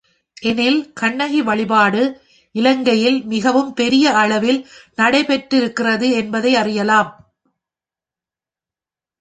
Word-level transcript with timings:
எனில், 0.43 0.93
கண்ணகி 0.93 1.41
வழிபாடு 1.41 2.01
இலங்கையில் 2.55 3.23
மிகவும் 3.25 3.73
பெரிய 3.73 4.13
அளவில் 4.13 4.59
நடைபெற்றிருக்கிறது 4.95 6.09
என்பதை 6.11 6.55
அறியலாம். 6.55 7.11